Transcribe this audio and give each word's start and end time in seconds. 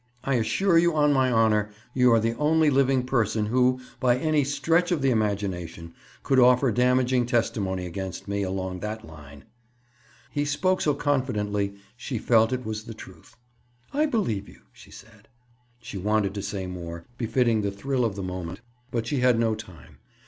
I 0.23 0.33
assure 0.33 0.79
you, 0.79 0.95
on 0.95 1.13
my 1.13 1.31
honor, 1.31 1.69
you 1.93 2.11
are 2.11 2.19
the 2.19 2.35
only 2.37 2.71
living 2.71 3.03
person 3.05 3.45
who, 3.45 3.79
by 3.99 4.17
any 4.17 4.43
stretch 4.43 4.91
of 4.91 5.03
the 5.03 5.11
imagination, 5.11 5.93
could 6.23 6.39
offer 6.39 6.71
damaging 6.71 7.27
testimony 7.27 7.85
against 7.85 8.27
me, 8.27 8.41
along 8.41 8.79
that 8.79 9.05
line." 9.05 9.43
He 10.31 10.43
spoke 10.43 10.81
so 10.81 10.95
confidently 10.95 11.75
she 11.95 12.17
felt 12.17 12.51
it 12.51 12.65
was 12.65 12.85
the 12.85 12.95
truth. 12.95 13.37
"I 13.93 14.07
believe 14.07 14.49
you," 14.49 14.61
she 14.73 14.89
said. 14.89 15.27
She 15.83 15.99
wanted 15.99 16.33
to 16.33 16.41
say 16.41 16.65
more, 16.65 17.05
befitting 17.19 17.61
the 17.61 17.69
thrill 17.69 18.03
of 18.03 18.15
the 18.15 18.23
moment, 18.23 18.59
but 18.89 19.05
she 19.05 19.19
had 19.19 19.37
no 19.37 19.53
time. 19.53 19.99